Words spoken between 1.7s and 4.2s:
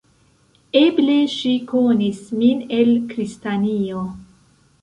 konis min el Kristianio.